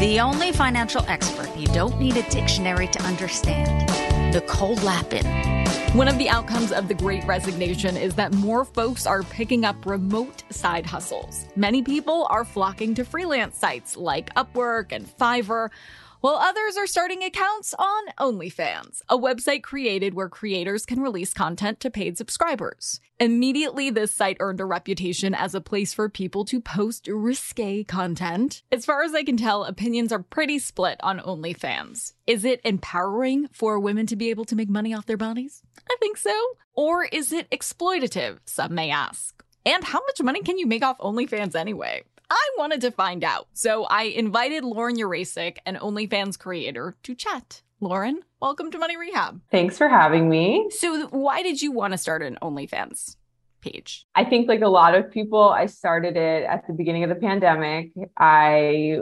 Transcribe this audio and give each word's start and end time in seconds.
The 0.00 0.18
only 0.18 0.50
financial 0.50 1.04
expert 1.08 1.54
you 1.58 1.66
don't 1.66 2.00
need 2.00 2.16
a 2.16 2.22
dictionary 2.30 2.86
to 2.86 3.02
understand. 3.02 4.32
Nicole 4.32 4.76
Lapin. 4.76 5.26
One 5.94 6.08
of 6.08 6.16
the 6.16 6.30
outcomes 6.30 6.72
of 6.72 6.88
the 6.88 6.94
great 6.94 7.22
resignation 7.24 7.98
is 7.98 8.14
that 8.14 8.32
more 8.32 8.64
folks 8.64 9.04
are 9.04 9.22
picking 9.24 9.66
up 9.66 9.84
remote 9.84 10.42
side 10.48 10.86
hustles. 10.86 11.44
Many 11.54 11.82
people 11.82 12.26
are 12.30 12.46
flocking 12.46 12.94
to 12.94 13.04
freelance 13.04 13.58
sites 13.58 13.94
like 13.94 14.34
Upwork 14.36 14.90
and 14.90 15.06
Fiverr, 15.06 15.68
while 16.20 16.34
others 16.34 16.76
are 16.76 16.86
starting 16.86 17.22
accounts 17.22 17.74
on 17.78 18.08
OnlyFans, 18.18 19.00
a 19.08 19.16
website 19.16 19.62
created 19.62 20.14
where 20.14 20.28
creators 20.28 20.84
can 20.84 21.00
release 21.00 21.32
content 21.32 21.80
to 21.80 21.90
paid 21.90 22.18
subscribers. 22.18 23.00
Immediately, 23.18 23.90
this 23.90 24.12
site 24.12 24.36
earned 24.38 24.60
a 24.60 24.66
reputation 24.66 25.34
as 25.34 25.54
a 25.54 25.60
place 25.60 25.94
for 25.94 26.08
people 26.08 26.44
to 26.44 26.60
post 26.60 27.08
risque 27.08 27.84
content. 27.84 28.62
As 28.70 28.84
far 28.84 29.02
as 29.02 29.14
I 29.14 29.22
can 29.22 29.36
tell, 29.36 29.64
opinions 29.64 30.12
are 30.12 30.22
pretty 30.22 30.58
split 30.58 30.98
on 31.02 31.20
OnlyFans. 31.20 32.12
Is 32.26 32.44
it 32.44 32.60
empowering 32.64 33.48
for 33.52 33.80
women 33.80 34.06
to 34.06 34.16
be 34.16 34.30
able 34.30 34.44
to 34.46 34.56
make 34.56 34.68
money 34.68 34.92
off 34.94 35.06
their 35.06 35.16
bodies? 35.16 35.62
I 35.90 35.96
think 36.00 36.16
so. 36.16 36.38
Or 36.74 37.04
is 37.04 37.32
it 37.32 37.50
exploitative? 37.50 38.38
Some 38.44 38.74
may 38.74 38.90
ask. 38.90 39.42
And 39.66 39.84
how 39.84 40.00
much 40.00 40.22
money 40.22 40.42
can 40.42 40.58
you 40.58 40.66
make 40.66 40.82
off 40.82 40.98
OnlyFans 40.98 41.54
anyway? 41.54 42.04
I 42.30 42.50
wanted 42.56 42.80
to 42.82 42.92
find 42.92 43.24
out, 43.24 43.48
so 43.54 43.84
I 43.84 44.04
invited 44.04 44.64
Lauren 44.64 44.96
Urasek, 44.96 45.56
an 45.66 45.76
OnlyFans 45.76 46.38
creator, 46.38 46.96
to 47.02 47.14
chat. 47.16 47.62
Lauren, 47.80 48.20
welcome 48.40 48.70
to 48.70 48.78
Money 48.78 48.96
Rehab. 48.96 49.40
Thanks 49.50 49.76
for 49.76 49.88
having 49.88 50.28
me. 50.28 50.68
So, 50.70 51.08
why 51.08 51.42
did 51.42 51.60
you 51.60 51.72
want 51.72 51.92
to 51.92 51.98
start 51.98 52.22
an 52.22 52.38
OnlyFans 52.40 53.16
page? 53.60 54.06
I 54.14 54.24
think, 54.24 54.48
like 54.48 54.60
a 54.60 54.68
lot 54.68 54.94
of 54.94 55.10
people, 55.10 55.50
I 55.50 55.66
started 55.66 56.16
it 56.16 56.44
at 56.44 56.66
the 56.68 56.72
beginning 56.72 57.02
of 57.02 57.08
the 57.08 57.16
pandemic. 57.16 57.90
I 58.16 59.00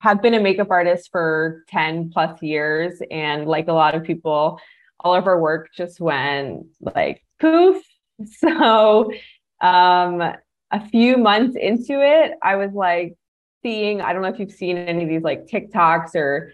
have 0.00 0.20
been 0.20 0.34
a 0.34 0.40
makeup 0.40 0.70
artist 0.70 1.10
for 1.10 1.64
10 1.68 2.10
plus 2.10 2.42
years. 2.42 3.00
And 3.10 3.46
like 3.46 3.68
a 3.68 3.72
lot 3.72 3.94
of 3.94 4.04
people, 4.04 4.60
all 5.00 5.14
of 5.14 5.26
our 5.26 5.40
work 5.40 5.70
just 5.74 6.00
went 6.00 6.66
like 6.80 7.24
poof. 7.40 7.82
So, 8.40 9.12
um, 9.60 10.32
a 10.70 10.80
few 10.88 11.16
months 11.16 11.56
into 11.60 12.00
it, 12.02 12.32
I 12.42 12.56
was 12.56 12.72
like 12.72 13.16
seeing, 13.62 14.00
I 14.00 14.12
don't 14.12 14.22
know 14.22 14.28
if 14.28 14.38
you've 14.38 14.50
seen 14.52 14.76
any 14.76 15.02
of 15.04 15.08
these 15.08 15.22
like 15.22 15.46
TikToks 15.46 16.14
or 16.14 16.52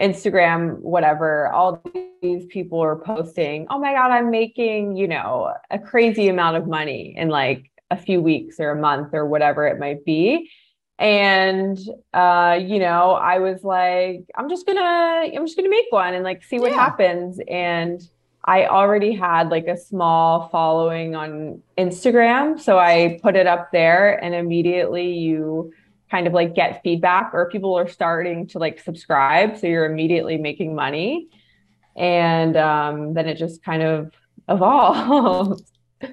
Instagram, 0.00 0.78
whatever, 0.78 1.48
all 1.48 1.82
these 2.22 2.46
people 2.46 2.80
are 2.80 2.96
posting, 2.96 3.66
oh 3.70 3.78
my 3.78 3.92
God, 3.92 4.10
I'm 4.12 4.30
making, 4.30 4.96
you 4.96 5.08
know, 5.08 5.52
a 5.70 5.78
crazy 5.78 6.28
amount 6.28 6.56
of 6.56 6.66
money 6.66 7.14
in 7.16 7.28
like 7.28 7.70
a 7.90 7.96
few 7.96 8.20
weeks 8.20 8.60
or 8.60 8.70
a 8.70 8.80
month 8.80 9.12
or 9.12 9.26
whatever 9.26 9.66
it 9.66 9.78
might 9.78 10.04
be. 10.04 10.50
And 11.00 11.78
uh, 12.12 12.58
you 12.60 12.78
know, 12.80 13.12
I 13.12 13.38
was 13.38 13.62
like, 13.62 14.24
I'm 14.36 14.48
just 14.48 14.66
gonna, 14.66 14.80
I'm 15.34 15.46
just 15.46 15.56
gonna 15.56 15.68
make 15.70 15.86
one 15.90 16.14
and 16.14 16.24
like 16.24 16.42
see 16.42 16.58
what 16.58 16.72
Yeah. 16.72 16.80
happens. 16.80 17.40
And 17.48 18.00
I 18.48 18.66
already 18.66 19.14
had 19.14 19.50
like 19.50 19.66
a 19.66 19.76
small 19.76 20.48
following 20.48 21.14
on 21.14 21.62
Instagram. 21.76 22.58
So 22.58 22.78
I 22.78 23.20
put 23.22 23.36
it 23.36 23.46
up 23.46 23.72
there 23.72 24.16
and 24.24 24.34
immediately 24.34 25.12
you 25.18 25.74
kind 26.10 26.26
of 26.26 26.32
like 26.32 26.54
get 26.54 26.82
feedback 26.82 27.32
or 27.34 27.50
people 27.50 27.76
are 27.76 27.86
starting 27.86 28.46
to 28.46 28.58
like 28.58 28.80
subscribe. 28.80 29.58
So 29.58 29.66
you're 29.66 29.84
immediately 29.84 30.38
making 30.38 30.74
money. 30.74 31.28
And 31.94 32.56
um, 32.56 33.12
then 33.12 33.28
it 33.28 33.34
just 33.34 33.62
kind 33.62 33.82
of 33.82 34.12
evolved. 34.48 35.62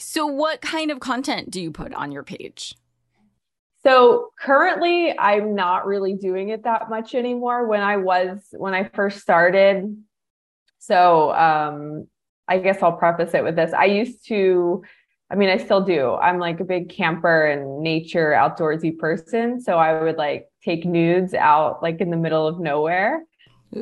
So, 0.00 0.26
what 0.26 0.60
kind 0.60 0.92
of 0.92 1.00
content 1.00 1.50
do 1.50 1.60
you 1.60 1.72
put 1.72 1.92
on 1.92 2.12
your 2.12 2.22
page? 2.22 2.76
So 3.82 4.30
currently, 4.40 5.18
I'm 5.18 5.56
not 5.56 5.86
really 5.86 6.14
doing 6.14 6.50
it 6.50 6.62
that 6.64 6.88
much 6.88 7.16
anymore. 7.16 7.66
When 7.66 7.80
I 7.80 7.96
was, 7.96 8.38
when 8.52 8.74
I 8.74 8.84
first 8.84 9.18
started, 9.18 9.96
so 10.88 11.32
um, 11.34 12.08
I 12.48 12.58
guess 12.58 12.82
I'll 12.82 12.96
preface 12.96 13.34
it 13.34 13.44
with 13.44 13.56
this. 13.56 13.72
I 13.72 13.84
used 13.84 14.26
to, 14.28 14.82
I 15.30 15.34
mean, 15.34 15.50
I 15.50 15.58
still 15.58 15.82
do. 15.82 16.14
I'm 16.14 16.38
like 16.38 16.60
a 16.60 16.64
big 16.64 16.88
camper 16.88 17.46
and 17.46 17.80
nature, 17.82 18.30
outdoorsy 18.30 18.98
person. 18.98 19.60
So 19.60 19.76
I 19.76 20.02
would 20.02 20.16
like 20.16 20.46
take 20.64 20.86
nudes 20.86 21.34
out 21.34 21.82
like 21.82 22.00
in 22.00 22.10
the 22.10 22.16
middle 22.16 22.46
of 22.46 22.58
nowhere. 22.58 23.22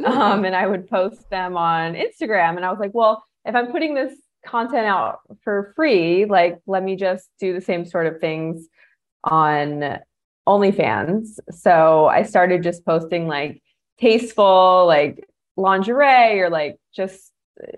Um, 0.05 0.45
and 0.45 0.57
I 0.57 0.67
would 0.67 0.89
post 0.89 1.31
them 1.31 1.57
on 1.57 1.95
Instagram. 1.95 2.57
And 2.57 2.65
I 2.65 2.71
was 2.71 2.81
like, 2.81 2.93
well, 2.93 3.25
if 3.45 3.55
I'm 3.55 3.71
putting 3.71 3.95
this 3.95 4.13
content 4.45 4.87
out 4.87 5.21
for 5.45 5.73
free, 5.77 6.25
like 6.25 6.59
let 6.67 6.83
me 6.83 6.97
just 6.97 7.29
do 7.39 7.55
the 7.55 7.61
same 7.61 7.85
sort 7.85 8.07
of 8.09 8.21
things 8.21 8.67
on 9.23 9.99
OnlyFans. 10.49 11.39
So 11.53 12.07
I 12.07 12.25
started 12.25 12.65
just 12.65 12.85
posting 12.85 13.29
like 13.29 13.63
tasteful, 14.01 14.87
like 14.87 15.25
lingerie 15.57 16.41
or 16.41 16.51
like 16.51 16.77
just, 16.95 17.33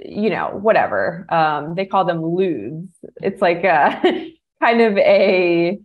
you 0.05 0.31
know, 0.31 0.51
whatever. 0.53 1.27
Um, 1.29 1.75
they 1.75 1.87
call 1.87 2.05
them 2.05 2.25
lewds. 2.25 2.93
It's 3.23 3.41
like 3.41 3.65
a 3.65 4.33
kind 4.63 4.81
of 4.81 4.97
a, 4.99 5.79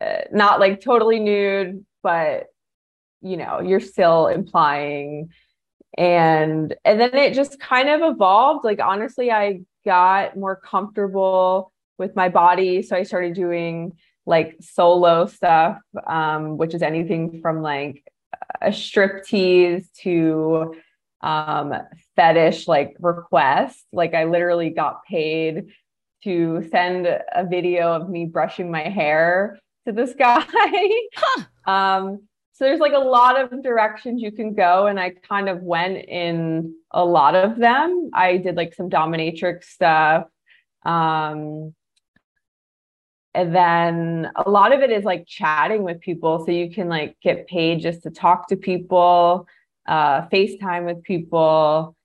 uh, 0.00 0.20
not 0.32 0.60
like 0.60 0.80
totally 0.80 1.20
nude, 1.20 1.84
but 2.02 2.46
you 3.20 3.36
know, 3.36 3.60
you're 3.60 3.80
still 3.80 4.26
implying 4.26 5.30
and 5.96 6.74
and 6.84 7.00
then 7.00 7.14
it 7.14 7.34
just 7.34 7.60
kind 7.60 7.88
of 7.88 8.00
evolved 8.02 8.64
like 8.64 8.80
honestly 8.80 9.30
i 9.30 9.60
got 9.84 10.36
more 10.36 10.56
comfortable 10.56 11.72
with 11.98 12.16
my 12.16 12.28
body 12.28 12.82
so 12.82 12.96
i 12.96 13.02
started 13.02 13.34
doing 13.34 13.92
like 14.26 14.56
solo 14.60 15.26
stuff 15.26 15.78
um 16.06 16.56
which 16.56 16.74
is 16.74 16.82
anything 16.82 17.40
from 17.40 17.62
like 17.62 18.02
a 18.60 18.72
strip 18.72 19.24
tease 19.24 19.88
to 19.90 20.74
um 21.24 21.72
fetish 22.16 22.68
like 22.68 22.94
request 23.00 23.82
like 23.92 24.12
i 24.14 24.24
literally 24.24 24.68
got 24.68 25.04
paid 25.04 25.64
to 26.22 26.62
send 26.70 27.06
a 27.06 27.46
video 27.48 27.92
of 27.92 28.08
me 28.08 28.26
brushing 28.26 28.70
my 28.70 28.82
hair 28.82 29.58
to 29.86 29.92
this 29.92 30.14
guy. 30.18 30.90
Um 31.66 32.26
so 32.52 32.64
there's 32.64 32.80
like 32.80 32.92
a 32.92 32.98
lot 32.98 33.40
of 33.40 33.62
directions 33.64 34.22
you 34.22 34.30
can 34.30 34.54
go 34.54 34.86
and 34.86 35.00
i 35.00 35.10
kind 35.10 35.48
of 35.48 35.60
went 35.60 35.96
in 35.96 36.74
a 36.92 37.04
lot 37.04 37.34
of 37.34 37.56
them. 37.58 38.10
I 38.14 38.36
did 38.36 38.54
like 38.54 38.74
some 38.74 38.88
dominatrix 38.88 39.64
stuff 39.64 40.26
um 40.84 41.74
and 43.36 43.52
then 43.52 44.30
a 44.36 44.48
lot 44.48 44.72
of 44.72 44.80
it 44.80 44.90
is 44.90 45.02
like 45.02 45.26
chatting 45.26 45.82
with 45.82 46.00
people. 46.00 46.44
So 46.46 46.52
you 46.52 46.70
can 46.70 46.88
like 46.88 47.16
get 47.20 47.48
paid 47.48 47.80
just 47.80 48.04
to 48.04 48.10
talk 48.10 48.46
to 48.48 48.56
people 48.56 49.48
uh 49.86 50.22
facetime 50.28 50.86
with 50.86 51.02
people. 51.02 51.96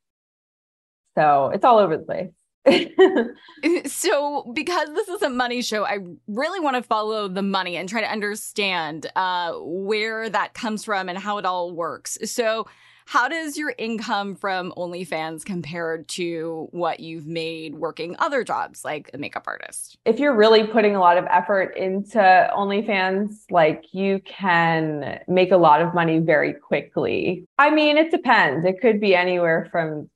So 1.15 1.51
it's 1.53 1.65
all 1.65 1.79
over 1.79 1.97
the 1.97 2.03
place. 2.03 2.31
So 3.91 4.51
because 4.53 4.89
this 4.89 5.07
is 5.07 5.21
a 5.21 5.29
money 5.29 5.61
show 5.61 5.85
i 5.85 5.97
really 6.27 6.59
want 6.59 6.75
to 6.75 6.83
follow 6.83 7.27
the 7.27 7.41
money 7.41 7.77
and 7.77 7.89
try 7.89 8.01
to 8.01 8.11
understand 8.11 9.07
uh, 9.15 9.53
where 9.59 10.29
that 10.29 10.53
comes 10.53 10.83
from 10.83 11.09
and 11.09 11.17
how 11.17 11.37
it 11.37 11.45
all 11.45 11.71
works. 11.71 12.17
So 12.25 12.67
how 13.09 13.27
does 13.27 13.57
your 13.57 13.73
income 13.79 14.35
from 14.35 14.71
OnlyFans 14.77 15.43
compare 15.43 16.03
to 16.09 16.67
what 16.69 16.99
you've 16.99 17.25
made 17.25 17.73
working 17.73 18.15
other 18.19 18.43
jobs 18.43 18.85
like 18.85 19.09
a 19.15 19.17
makeup 19.17 19.45
artist? 19.47 19.97
If 20.05 20.19
you're 20.19 20.35
really 20.35 20.67
putting 20.67 20.95
a 20.95 20.99
lot 20.99 21.17
of 21.17 21.25
effort 21.25 21.75
into 21.75 22.19
OnlyFans, 22.19 23.45
like 23.49 23.85
you 23.93 24.21
can 24.27 25.21
make 25.27 25.51
a 25.51 25.57
lot 25.57 25.81
of 25.81 25.95
money 25.95 26.19
very 26.19 26.53
quickly. 26.53 27.47
I 27.57 27.71
mean, 27.71 27.97
it 27.97 28.11
depends. 28.11 28.63
It 28.63 28.79
could 28.79 29.01
be 29.01 29.15
anywhere 29.15 29.67
from 29.71 30.07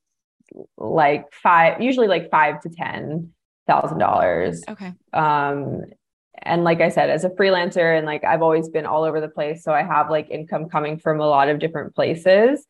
like 0.77 1.33
five, 1.33 1.81
usually 1.81 2.07
like 2.07 2.29
five 2.29 2.61
to 2.61 2.69
ten 2.69 3.33
thousand 3.65 3.97
dollars. 3.97 4.61
Okay. 4.69 4.93
Um, 5.13 5.81
and 6.41 6.63
like 6.63 6.81
I 6.81 6.89
said, 6.89 7.09
as 7.09 7.24
a 7.24 7.30
freelancer 7.30 7.97
and 7.97 8.06
like 8.06 8.24
I've 8.24 8.41
always 8.41 8.69
been 8.69 8.85
all 8.85 9.03
over 9.03 9.21
the 9.21 9.27
place. 9.27 9.63
So 9.63 9.71
I 9.71 9.83
have 9.83 10.09
like 10.09 10.30
income 10.30 10.69
coming 10.69 10.97
from 10.97 11.19
a 11.19 11.27
lot 11.27 11.50
of 11.50 11.59
different 11.59 11.95
places. 11.95 12.65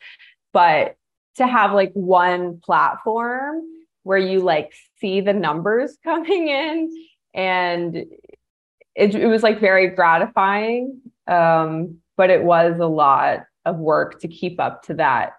But 0.51 0.95
to 1.35 1.47
have 1.47 1.73
like 1.73 1.91
one 1.93 2.59
platform 2.59 3.61
where 4.03 4.17
you 4.17 4.41
like 4.41 4.73
see 4.99 5.21
the 5.21 5.33
numbers 5.33 5.97
coming 6.03 6.47
in 6.49 7.07
and 7.33 7.95
it, 7.95 9.15
it 9.15 9.27
was 9.27 9.41
like 9.41 9.59
very 9.59 9.87
gratifying. 9.87 11.01
Um, 11.27 11.97
but 12.15 12.29
it 12.29 12.43
was 12.43 12.79
a 12.79 12.85
lot 12.85 13.45
of 13.65 13.77
work 13.77 14.19
to 14.19 14.27
keep 14.27 14.59
up 14.59 14.83
to 14.83 14.95
that 14.95 15.33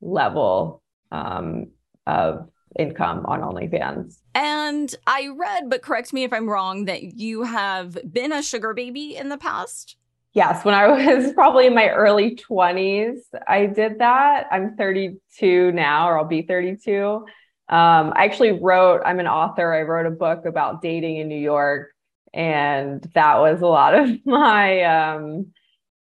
level 0.00 0.82
um, 1.10 1.68
of 2.06 2.48
income 2.78 3.24
on 3.26 3.40
OnlyFans. 3.40 4.18
And 4.34 4.94
I 5.06 5.28
read, 5.36 5.68
but 5.68 5.82
correct 5.82 6.12
me 6.12 6.24
if 6.24 6.32
I'm 6.32 6.48
wrong, 6.48 6.86
that 6.86 7.02
you 7.02 7.42
have 7.44 7.98
been 8.10 8.32
a 8.32 8.42
sugar 8.42 8.74
baby 8.74 9.16
in 9.16 9.28
the 9.28 9.38
past. 9.38 9.96
Yes, 10.34 10.64
when 10.64 10.74
I 10.74 10.86
was 11.16 11.32
probably 11.32 11.66
in 11.66 11.74
my 11.74 11.88
early 11.88 12.36
20s, 12.36 13.18
I 13.46 13.66
did 13.66 13.98
that. 13.98 14.46
I'm 14.50 14.76
32 14.76 15.72
now, 15.72 16.08
or 16.08 16.18
I'll 16.18 16.24
be 16.24 16.42
32. 16.42 17.24
Um, 17.70 18.12
I 18.16 18.24
actually 18.24 18.52
wrote, 18.52 19.02
I'm 19.04 19.20
an 19.20 19.26
author. 19.26 19.74
I 19.74 19.82
wrote 19.82 20.06
a 20.06 20.10
book 20.10 20.46
about 20.46 20.80
dating 20.80 21.16
in 21.16 21.28
New 21.28 21.38
York. 21.38 21.90
And 22.32 23.02
that 23.14 23.38
was 23.38 23.62
a 23.62 23.66
lot 23.66 23.94
of 23.94 24.10
my 24.24 24.82
um, 24.82 25.52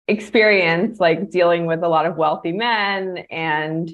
experience, 0.07 0.99
like 1.01 1.31
dealing 1.31 1.67
with 1.67 1.83
a 1.83 1.89
lot 1.89 2.07
of 2.07 2.17
wealthy 2.17 2.53
men 2.53 3.19
and 3.31 3.91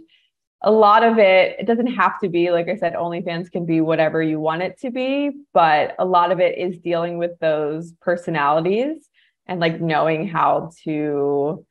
a 0.64 0.70
lot 0.70 1.04
of 1.04 1.18
it, 1.18 1.56
it 1.60 1.66
doesn't 1.66 1.88
have 1.88 2.18
to 2.20 2.28
be, 2.28 2.50
like 2.50 2.68
I 2.68 2.76
said, 2.76 2.94
OnlyFans 2.94 3.52
can 3.52 3.66
be 3.66 3.82
whatever 3.82 4.22
you 4.22 4.40
want 4.40 4.62
it 4.62 4.80
to 4.80 4.90
be, 4.90 5.30
but 5.52 5.94
a 5.98 6.06
lot 6.06 6.32
of 6.32 6.40
it 6.40 6.56
is 6.58 6.78
dealing 6.78 7.18
with 7.18 7.38
those 7.38 7.92
personalities 8.00 9.08
and 9.46 9.60
like 9.60 9.78
knowing 9.78 10.26
how 10.26 10.70
to, 10.84 11.66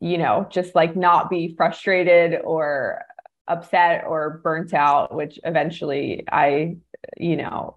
you 0.00 0.18
know, 0.18 0.48
just 0.50 0.74
like 0.74 0.96
not 0.96 1.28
be 1.28 1.54
frustrated 1.58 2.40
or 2.42 3.04
upset 3.46 4.04
or 4.06 4.40
burnt 4.42 4.72
out, 4.72 5.14
which 5.14 5.38
eventually 5.44 6.24
I, 6.32 6.78
you 7.18 7.36
know, 7.36 7.76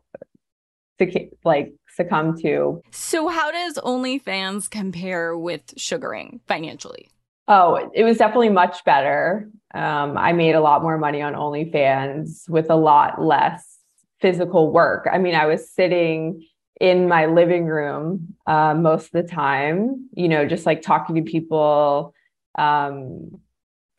like 1.44 1.74
succumb 1.96 2.40
to. 2.42 2.82
So, 2.92 3.28
how 3.28 3.52
does 3.52 3.78
OnlyFans 3.78 4.70
compare 4.70 5.36
with 5.36 5.74
sugaring 5.76 6.40
financially? 6.48 7.10
Oh, 7.54 7.92
it 7.94 8.06
was 8.06 8.18
definitely 8.18 8.48
much 8.48 8.82
better. 8.86 9.50
Um, 9.74 10.18
I 10.18 10.32
made 10.32 10.56
a 10.56 10.62
lot 10.62 10.84
more 10.84 10.98
money 10.98 11.22
on 11.22 11.34
OnlyFans 11.34 12.48
with 12.48 12.70
a 12.70 12.78
lot 12.78 13.22
less 13.22 13.78
physical 14.22 14.72
work. 14.72 15.06
I 15.12 15.18
mean, 15.18 15.36
I 15.36 15.48
was 15.48 15.70
sitting 15.70 16.48
in 16.80 17.10
my 17.10 17.26
living 17.26 17.66
room 17.66 18.38
uh, 18.48 18.74
most 18.74 19.08
of 19.08 19.12
the 19.12 19.24
time, 19.24 20.08
you 20.14 20.30
know, 20.30 20.48
just 20.48 20.66
like 20.66 20.82
talking 20.82 21.18
to 21.18 21.30
people, 21.30 22.14
um, 22.58 23.42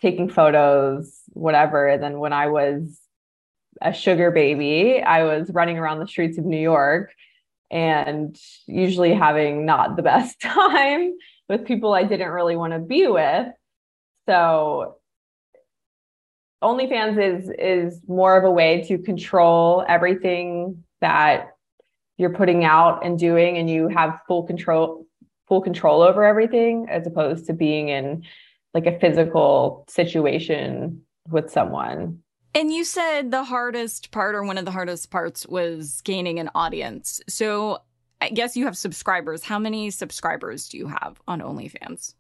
taking 0.01 0.31
photos, 0.31 1.21
whatever. 1.35 1.87
And 1.87 2.03
then 2.03 2.21
when 2.21 2.33
I 2.33 2.47
was 2.47 2.99
a 3.83 3.93
sugar 3.93 4.31
baby, 4.31 5.03
I 5.03 5.25
was 5.25 5.51
running 5.51 5.77
around 5.77 5.99
the 5.99 6.09
streets 6.09 6.39
of 6.39 6.47
New 6.47 6.57
York 6.57 7.13
and 7.71 8.35
usually 8.67 9.13
having 9.13 9.67
not 9.67 9.97
the 9.97 10.03
best 10.03 10.41
time 10.41 11.13
with 11.53 11.67
people 11.67 11.93
I 11.93 12.05
didn't 12.05 12.31
really 12.31 12.57
want 12.57 12.73
to 12.73 12.79
be 12.79 13.07
with. 13.07 13.49
So 14.27 14.97
OnlyFans 16.65 17.19
is 17.21 17.51
is 17.59 18.01
more 18.09 18.39
of 18.39 18.45
a 18.45 18.51
way 18.51 18.83
to 18.89 18.97
control 18.97 19.85
everything 19.87 20.83
that 21.03 21.49
you're 22.17 22.33
putting 22.33 22.65
out 22.65 23.05
and 23.05 23.19
doing 23.19 23.59
and 23.59 23.69
you 23.69 23.89
have 23.89 24.19
full 24.27 24.45
control 24.45 25.07
full 25.47 25.61
control 25.61 26.01
over 26.01 26.25
everything 26.25 26.87
as 26.89 27.07
opposed 27.07 27.47
to 27.47 27.53
being 27.53 27.91
in 27.91 28.25
like 28.73 28.87
a 28.87 28.99
physical 28.99 29.85
situation 29.89 31.03
with 31.29 31.51
someone. 31.51 32.19
And 32.55 32.73
you 32.73 32.85
said 32.85 33.31
the 33.31 33.45
hardest 33.45 34.11
part 34.11 34.35
or 34.35 34.43
one 34.43 34.57
of 34.57 34.65
the 34.65 34.71
hardest 34.71 35.11
parts 35.11 35.47
was 35.47 36.01
gaining 36.03 36.39
an 36.39 36.49
audience. 36.55 37.21
So 37.29 37.83
I 38.23 38.29
guess 38.29 38.57
you 38.57 38.65
have 38.67 38.77
subscribers. 38.77 39.43
How 39.43 39.59
many 39.59 39.91
subscribers 39.91 40.69
do 40.69 40.79
you 40.79 40.87
have 40.87 41.21
on 41.27 41.41
OnlyFans? 41.41 42.15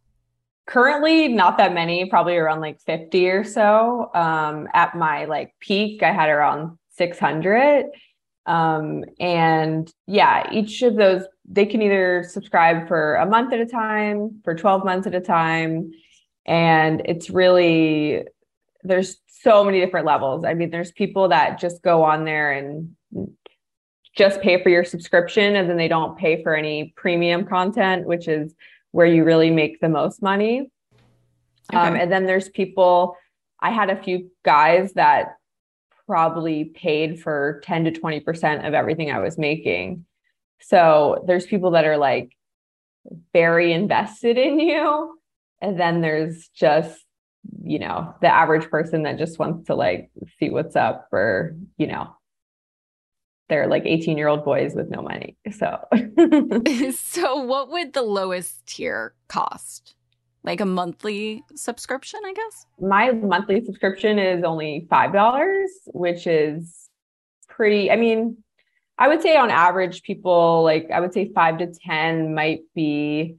Currently, 0.67 1.29
not 1.29 1.59
that 1.59 1.75
many, 1.75 2.07
probably 2.07 2.37
around 2.37 2.61
like 2.61 2.81
50 2.81 3.29
or 3.29 3.45
so. 3.45 4.11
Um, 4.13 4.67
at 4.75 4.97
my 4.97 5.27
like 5.27 5.55
peak, 5.61 6.03
I 6.03 6.13
had 6.13 6.29
around 6.29 6.77
600. 6.97 7.87
Um, 8.47 9.05
and 9.21 9.93
yeah, 10.09 10.53
each 10.53 10.83
of 10.83 10.97
those, 10.97 11.23
they 11.49 11.67
can 11.67 11.81
either 11.81 12.25
subscribe 12.29 12.89
for 12.89 13.15
a 13.15 13.27
month 13.27 13.53
at 13.53 13.61
a 13.61 13.67
time, 13.67 14.41
for 14.43 14.57
12 14.57 14.85
months 14.85 15.07
at 15.07 15.15
a 15.15 15.21
time. 15.21 15.93
And 16.47 17.03
it's 17.05 17.31
really, 17.31 18.25
there's 18.83 19.19
so 19.29 19.63
many 19.63 19.79
different 19.79 20.07
levels. 20.07 20.45
I 20.45 20.55
mean, 20.55 20.71
there's 20.71 20.91
people 20.91 21.29
that 21.29 21.61
just 21.61 21.81
go 21.81 22.03
on 22.03 22.25
there 22.25 22.51
and 22.51 22.97
just 24.17 24.41
pay 24.41 24.63
for 24.63 24.69
your 24.69 24.85
subscription 24.85 25.57
and 25.57 25.69
then 25.69 25.77
they 25.77 25.89
don't 25.89 26.19
pay 26.19 26.43
for 26.43 26.55
any 26.55 26.93
premium 26.97 27.47
content, 27.47 28.07
which 28.07 28.29
is 28.29 28.55
where 28.91 29.07
you 29.07 29.25
really 29.25 29.51
make 29.51 29.81
the 29.81 29.89
most 29.89 30.23
money. 30.23 30.71
Okay. 31.73 31.79
Um, 31.79 31.95
and 31.95 32.13
then 32.13 32.27
there's 32.27 32.49
people, 32.51 33.17
I 33.61 33.71
had 33.71 33.89
a 33.89 34.03
few 34.03 34.31
guys 34.45 34.93
that 34.95 35.37
probably 36.07 36.65
paid 36.65 37.21
for 37.21 37.61
10 37.65 37.85
to 37.85 37.91
20% 37.93 38.67
of 38.67 38.75
everything 38.75 39.11
I 39.11 39.21
was 39.21 39.39
making. 39.39 40.05
So 40.61 41.25
there's 41.27 41.47
people 41.47 41.71
that 41.73 41.87
are 41.87 41.97
like 41.97 42.37
very 43.33 43.73
invested 43.73 44.37
in 44.37 44.61
you. 44.61 45.19
And 45.61 45.79
then 45.81 46.01
there's 46.01 46.49
just, 46.49 47.03
you 47.65 47.79
know, 47.79 48.15
the 48.21 48.29
average 48.29 48.69
person 48.69 49.05
that 49.05 49.17
just 49.17 49.39
wants 49.39 49.69
to 49.69 49.75
like 49.75 50.11
see 50.39 50.51
what's 50.51 50.77
up 50.77 51.09
or, 51.13 51.57
you 51.79 51.87
know, 51.87 52.15
they're 53.53 53.67
like 53.67 53.85
18 53.85 54.17
year 54.17 54.29
old 54.29 54.45
boys 54.45 54.75
with 54.75 54.89
no 54.89 55.03
money. 55.03 55.37
So, 55.53 55.79
so 56.97 57.37
what 57.43 57.71
would 57.71 57.93
the 57.93 58.03
lowest 58.03 58.67
tier 58.67 59.15
cost? 59.29 59.95
Like 60.43 60.61
a 60.61 60.67
monthly 60.67 61.45
subscription, 61.55 62.21
I 62.25 62.33
guess? 62.33 62.67
My 62.81 63.13
monthly 63.13 63.65
subscription 63.65 64.19
is 64.19 64.43
only 64.43 64.89
$5, 64.91 65.67
which 65.87 66.27
is 66.27 66.89
pretty, 67.49 67.91
I 67.91 67.97
mean, 67.97 68.39
I 68.99 69.09
would 69.09 69.23
say 69.23 69.37
on 69.37 69.51
average, 69.51 70.03
people 70.03 70.65
like, 70.65 70.91
I 70.93 71.01
would 71.01 71.13
say 71.13 71.31
five 71.33 71.59
to 71.59 71.73
10 71.73 72.35
might 72.35 72.61
be 72.75 73.37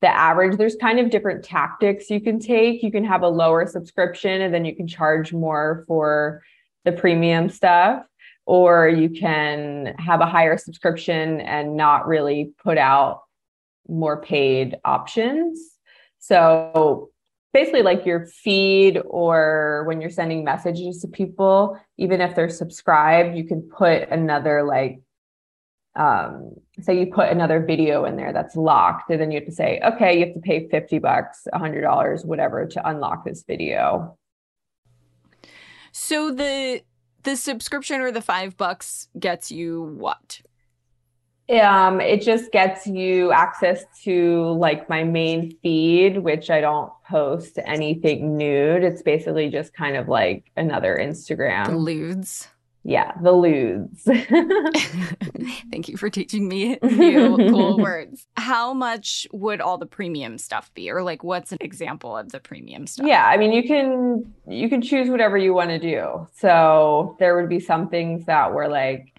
the 0.00 0.08
average. 0.08 0.56
There's 0.56 0.76
kind 0.76 0.98
of 0.98 1.10
different 1.10 1.44
tactics 1.44 2.10
you 2.10 2.20
can 2.20 2.40
take. 2.40 2.82
You 2.82 2.90
can 2.90 3.04
have 3.04 3.22
a 3.22 3.28
lower 3.28 3.66
subscription 3.66 4.40
and 4.40 4.52
then 4.52 4.64
you 4.64 4.74
can 4.74 4.88
charge 4.88 5.32
more 5.32 5.84
for 5.86 6.42
the 6.84 6.92
premium 6.92 7.48
stuff 7.48 8.02
or 8.48 8.88
you 8.88 9.10
can 9.10 9.94
have 9.98 10.22
a 10.22 10.26
higher 10.26 10.56
subscription 10.56 11.38
and 11.42 11.76
not 11.76 12.08
really 12.08 12.50
put 12.64 12.78
out 12.78 13.24
more 13.88 14.22
paid 14.22 14.74
options. 14.86 15.60
So 16.18 17.10
basically 17.52 17.82
like 17.82 18.06
your 18.06 18.24
feed 18.24 19.02
or 19.04 19.84
when 19.86 20.00
you're 20.00 20.08
sending 20.08 20.44
messages 20.44 21.02
to 21.02 21.08
people, 21.08 21.78
even 21.98 22.22
if 22.22 22.34
they're 22.34 22.48
subscribed, 22.48 23.36
you 23.36 23.44
can 23.44 23.60
put 23.60 24.08
another 24.08 24.62
like 24.62 25.02
um, 25.94 26.54
say 26.80 26.98
you 26.98 27.12
put 27.12 27.28
another 27.28 27.62
video 27.62 28.06
in 28.06 28.16
there 28.16 28.32
that's 28.32 28.56
locked 28.56 29.10
and 29.10 29.20
then 29.20 29.30
you 29.30 29.40
have 29.40 29.48
to 29.48 29.54
say, 29.54 29.78
okay, 29.84 30.18
you 30.18 30.24
have 30.24 30.34
to 30.34 30.40
pay 30.40 30.66
50 30.70 31.00
bucks, 31.00 31.46
a 31.52 31.58
hundred 31.58 31.82
dollars, 31.82 32.24
whatever 32.24 32.64
to 32.64 32.88
unlock 32.88 33.26
this 33.26 33.44
video. 33.46 34.16
So 35.92 36.30
the 36.30 36.80
the 37.22 37.36
subscription 37.36 38.00
or 38.00 38.10
the 38.10 38.22
five 38.22 38.56
bucks 38.56 39.08
gets 39.18 39.50
you 39.50 39.82
what? 39.98 40.40
Um, 41.50 42.00
it 42.00 42.20
just 42.20 42.52
gets 42.52 42.86
you 42.86 43.32
access 43.32 43.84
to 44.04 44.50
like 44.58 44.88
my 44.90 45.02
main 45.02 45.56
feed, 45.62 46.18
which 46.18 46.50
I 46.50 46.60
don't 46.60 46.92
post 47.08 47.58
anything 47.64 48.36
nude. 48.36 48.84
It's 48.84 49.00
basically 49.00 49.48
just 49.48 49.72
kind 49.72 49.96
of 49.96 50.08
like 50.08 50.50
another 50.56 50.98
Instagram. 51.00 51.78
Lewds. 51.78 52.48
Yeah, 52.84 53.12
the 53.22 53.32
lewds. 53.32 54.02
Thank 55.70 55.88
you 55.88 55.96
for 55.96 56.08
teaching 56.08 56.48
me 56.48 56.78
new 56.82 57.36
cool 57.36 57.78
words. 57.82 58.26
How 58.36 58.72
much 58.72 59.26
would 59.32 59.60
all 59.60 59.78
the 59.78 59.86
premium 59.86 60.38
stuff 60.38 60.72
be 60.74 60.90
or 60.90 61.02
like 61.02 61.22
what's 61.22 61.52
an 61.52 61.58
example 61.60 62.16
of 62.16 62.32
the 62.32 62.40
premium 62.40 62.86
stuff? 62.86 63.06
Yeah, 63.06 63.26
I 63.26 63.36
mean 63.36 63.52
you 63.52 63.64
can 63.64 64.32
you 64.46 64.68
can 64.68 64.80
choose 64.80 65.10
whatever 65.10 65.36
you 65.36 65.52
want 65.52 65.70
to 65.70 65.78
do. 65.78 66.26
So 66.36 67.16
there 67.18 67.36
would 67.36 67.48
be 67.48 67.60
some 67.60 67.88
things 67.88 68.24
that 68.26 68.52
were 68.52 68.68
like 68.68 69.12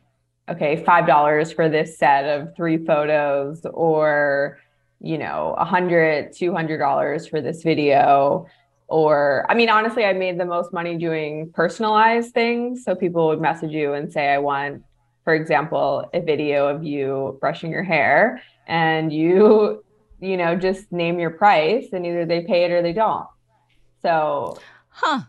okay, 0.49 0.83
$5 0.83 1.53
for 1.53 1.69
this 1.69 1.95
set 1.99 2.25
of 2.25 2.55
3 2.55 2.83
photos 2.83 3.63
or 3.71 4.57
you 5.01 5.17
know, 5.17 5.55
a 5.57 5.63
hundred, 5.63 6.33
two 6.33 6.53
hundred 6.53 6.77
dollars 6.77 7.27
for 7.27 7.41
this 7.41 7.63
video. 7.63 8.45
Or, 8.89 9.45
I 9.47 9.53
mean, 9.53 9.69
honestly, 9.69 10.03
I 10.03 10.13
made 10.13 10.39
the 10.39 10.45
most 10.45 10.73
money 10.73 10.97
doing 10.97 11.51
personalized 11.53 12.33
things. 12.33 12.83
So 12.83 12.95
people 12.95 13.27
would 13.27 13.39
message 13.39 13.71
you 13.71 13.93
and 13.93 14.11
say, 14.11 14.29
I 14.29 14.39
want, 14.39 14.81
for 15.23 15.35
example, 15.35 16.09
a 16.13 16.21
video 16.21 16.67
of 16.67 16.83
you 16.83 17.37
brushing 17.39 17.69
your 17.71 17.83
hair, 17.83 18.41
and 18.67 19.13
you, 19.13 19.83
you 20.19 20.37
know, 20.37 20.55
just 20.55 20.91
name 20.91 21.19
your 21.19 21.29
price, 21.29 21.89
and 21.93 22.05
either 22.05 22.25
they 22.25 22.41
pay 22.41 22.63
it 22.65 22.71
or 22.71 22.81
they 22.81 22.93
don't. 22.93 23.27
So, 24.01 24.57
huh. 24.89 25.21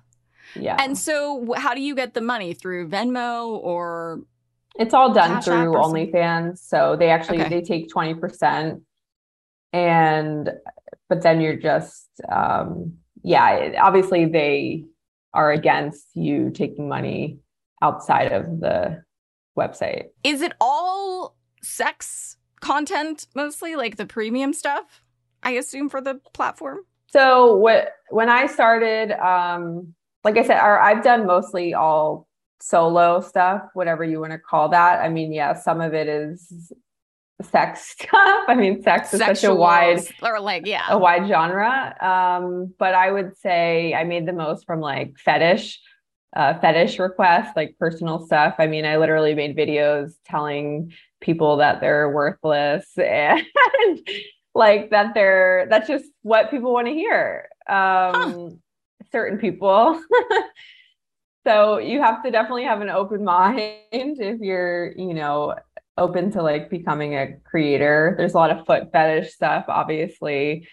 Yeah. 0.56 0.76
And 0.80 0.96
so, 0.96 1.52
how 1.54 1.74
do 1.74 1.82
you 1.82 1.94
get 1.94 2.14
the 2.14 2.20
money 2.20 2.54
through 2.54 2.88
Venmo 2.88 3.48
or? 3.48 4.22
It's 4.78 4.94
all 4.94 5.12
done 5.12 5.30
Cash 5.30 5.44
through 5.44 5.54
App 5.54 5.68
or 5.68 5.82
something? 5.84 6.12
OnlyFans. 6.12 6.58
So 6.58 6.96
they 6.96 7.10
actually 7.10 7.40
Okay. 7.42 7.50
they 7.50 7.60
take 7.60 7.90
twenty 7.90 8.14
percent, 8.14 8.82
and 9.72 10.50
but 11.08 11.22
then 11.22 11.40
you're 11.40 11.56
just 11.56 12.08
um, 12.30 12.94
yeah. 13.22 13.50
it- 13.54 13.76
Obviously, 13.76 14.26
they 14.26 14.84
are 15.32 15.52
against 15.52 16.08
you 16.14 16.50
taking 16.50 16.88
money 16.88 17.38
outside 17.82 18.32
of 18.32 18.60
the 18.60 19.02
website. 19.58 20.04
Is 20.24 20.42
it 20.42 20.52
all 20.60 21.36
sex 21.62 22.36
content 22.60 23.26
mostly, 23.34 23.76
like 23.76 23.96
the 23.96 24.06
premium 24.06 24.52
stuff? 24.52 25.02
I 25.42 25.52
assume 25.52 25.88
for 25.88 26.00
the 26.00 26.20
platform. 26.34 26.80
So 27.06 27.56
what 27.56 27.92
when 28.10 28.28
I 28.28 28.46
started, 28.46 29.12
um, 29.12 29.94
like 30.24 30.36
I 30.36 30.42
said, 30.44 30.58
our, 30.58 30.78
I've 30.78 31.02
done 31.02 31.26
mostly 31.26 31.74
all 31.74 32.28
solo 32.60 33.20
stuff, 33.20 33.62
whatever 33.74 34.04
you 34.04 34.20
want 34.20 34.32
to 34.32 34.38
call 34.38 34.68
that. 34.68 35.00
I 35.00 35.08
mean, 35.08 35.32
yeah, 35.32 35.54
some 35.54 35.80
of 35.80 35.94
it 35.94 36.08
is 36.08 36.72
sex 37.42 37.90
stuff. 37.98 38.44
I 38.48 38.54
mean, 38.54 38.82
sex 38.82 39.14
is 39.14 39.20
such 39.20 39.44
a 39.44 39.54
wide 39.54 40.00
or 40.22 40.40
like 40.40 40.66
yeah. 40.66 40.86
a 40.90 40.98
wide 40.98 41.28
genre. 41.28 41.94
Um, 42.00 42.74
but 42.78 42.94
I 42.94 43.10
would 43.10 43.36
say 43.36 43.94
I 43.94 44.04
made 44.04 44.26
the 44.26 44.32
most 44.32 44.66
from 44.66 44.80
like 44.80 45.18
fetish, 45.18 45.80
uh, 46.36 46.58
fetish 46.58 46.98
requests, 46.98 47.52
like 47.56 47.76
personal 47.78 48.24
stuff. 48.26 48.54
I 48.58 48.66
mean, 48.66 48.84
I 48.84 48.96
literally 48.96 49.34
made 49.34 49.56
videos 49.56 50.12
telling 50.24 50.92
people 51.20 51.58
that 51.58 51.80
they're 51.80 52.10
worthless 52.10 52.86
and 52.96 53.46
like 54.54 54.90
that 54.90 55.14
they're 55.14 55.66
that's 55.70 55.86
just 55.86 56.06
what 56.22 56.50
people 56.50 56.72
want 56.72 56.86
to 56.86 56.92
hear. 56.92 57.48
Um, 57.68 58.60
certain 59.12 59.38
people. 59.38 60.02
so 61.46 61.78
you 61.78 62.00
have 62.02 62.22
to 62.22 62.30
definitely 62.30 62.64
have 62.64 62.80
an 62.80 62.90
open 62.90 63.24
mind 63.24 63.72
if 63.90 64.40
you're, 64.40 64.92
you 64.92 65.14
know, 65.14 65.54
open 66.00 66.32
to 66.32 66.42
like 66.42 66.70
becoming 66.70 67.14
a 67.14 67.34
creator. 67.44 68.14
There's 68.16 68.34
a 68.34 68.36
lot 68.36 68.50
of 68.50 68.66
foot 68.66 68.90
fetish 68.90 69.32
stuff, 69.32 69.66
obviously. 69.68 70.66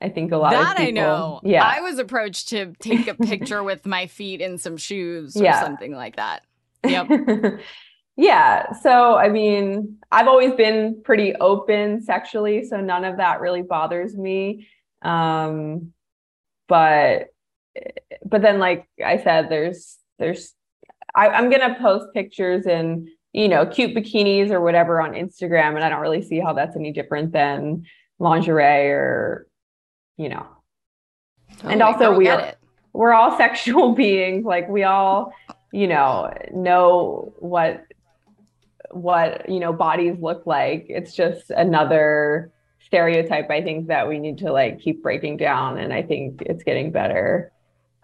I 0.00 0.08
think 0.08 0.32
a 0.32 0.36
lot 0.36 0.54
of 0.54 0.60
that 0.60 0.76
people, 0.76 0.88
I 0.88 0.90
know. 0.90 1.40
Yeah. 1.44 1.64
I 1.64 1.80
was 1.80 1.98
approached 1.98 2.48
to 2.50 2.72
take 2.80 3.08
a 3.08 3.14
picture 3.14 3.62
with 3.62 3.84
my 3.84 4.06
feet 4.06 4.40
in 4.40 4.56
some 4.58 4.76
shoes 4.76 5.36
or 5.36 5.44
Yeah. 5.44 5.60
something 5.60 5.92
like 5.92 6.16
that. 6.16 6.42
Yep. 6.84 7.60
yeah. 8.16 8.72
So, 8.74 9.16
I 9.16 9.28
mean, 9.28 9.98
I've 10.12 10.28
always 10.28 10.54
been 10.54 11.02
pretty 11.04 11.34
open 11.34 12.00
sexually, 12.02 12.64
so 12.64 12.80
none 12.80 13.04
of 13.04 13.16
that 13.16 13.40
really 13.40 13.62
bothers 13.62 14.16
me. 14.16 14.68
Um, 15.02 15.92
but, 16.68 17.28
but 18.24 18.40
then, 18.42 18.58
like 18.60 18.88
I 19.04 19.18
said, 19.22 19.48
there's, 19.50 19.96
there's, 20.20 20.54
I, 21.14 21.28
I'm 21.28 21.50
gonna 21.50 21.76
post 21.80 22.14
pictures 22.14 22.66
in, 22.66 23.08
you 23.38 23.48
know, 23.48 23.64
cute 23.64 23.94
bikinis 23.94 24.50
or 24.50 24.60
whatever 24.60 25.00
on 25.00 25.12
Instagram, 25.12 25.76
and 25.76 25.84
I 25.84 25.88
don't 25.88 26.00
really 26.00 26.22
see 26.22 26.40
how 26.40 26.52
that's 26.54 26.74
any 26.74 26.92
different 26.92 27.30
than 27.30 27.84
lingerie 28.18 28.90
or, 28.90 29.46
you 30.16 30.28
know, 30.28 30.44
And 31.62 31.80
also 31.80 32.16
we 32.16 32.28
are, 32.28 32.54
we're 32.92 33.12
all 33.12 33.36
sexual 33.44 33.94
beings 33.94 34.44
like 34.44 34.68
we 34.68 34.82
all 34.82 35.32
you 35.72 35.86
know 35.86 36.32
know 36.52 37.32
what 37.38 37.84
what 38.90 39.48
you 39.48 39.60
know 39.60 39.72
bodies 39.72 40.16
look 40.18 40.44
like. 40.44 40.86
It's 40.88 41.14
just 41.14 41.50
another 41.50 42.52
stereotype 42.80 43.50
i 43.50 43.60
think 43.60 43.88
that 43.88 44.08
we 44.08 44.18
need 44.18 44.38
to 44.38 44.50
like 44.50 44.80
keep 44.80 45.02
breaking 45.02 45.36
down 45.36 45.76
and 45.76 45.92
i 45.92 46.00
think 46.02 46.42
it's 46.42 46.62
getting 46.64 46.90
better. 46.90 47.52